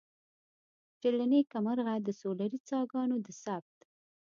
چې 0.99 1.09
له 1.17 1.25
نیکه 1.31 1.57
مرغه 1.65 1.95
د 2.01 2.09
سولري 2.21 2.59
څاګانو 2.69 3.15
د 3.25 3.27
ثبت. 3.43 3.77